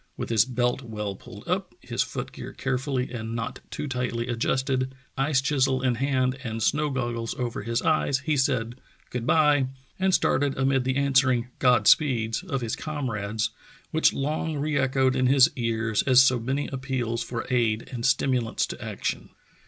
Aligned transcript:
With 0.17 0.29
his 0.29 0.45
belt 0.45 0.81
well 0.81 1.13
pulled 1.13 1.47
up, 1.47 1.75
his 1.79 2.01
foot 2.01 2.31
gear 2.31 2.53
carefull}' 2.57 2.97
and 3.13 3.35
not 3.35 3.59
too 3.69 3.87
tightly 3.87 4.27
adjusted, 4.29 4.95
ice 5.15 5.41
chisel 5.41 5.83
in 5.83 5.93
hand 5.93 6.39
and 6.43 6.63
snow 6.63 6.89
goggles 6.89 7.35
over 7.35 7.61
his 7.61 7.83
eyes, 7.83 8.17
he 8.21 8.35
said 8.35 8.79
*'Good 9.11 9.27
by," 9.27 9.67
and 9.99 10.11
started 10.11 10.57
amid 10.57 10.85
the 10.85 10.95
answering 10.95 11.49
"God 11.59 11.87
speeds" 11.87 12.41
of 12.41 12.61
his 12.61 12.75
comrades, 12.75 13.51
which 13.91 14.11
long 14.11 14.57
re 14.57 14.75
echoed 14.75 15.15
in 15.15 15.27
his 15.27 15.51
ears 15.55 16.01
as 16.01 16.19
so 16.23 16.39
many 16.39 16.65
appeals 16.69 17.21
for 17.21 17.45
aid 17.51 17.87
and 17.93 18.03
stimulants 18.03 18.65
to 18.65 18.83
action. 18.83 19.29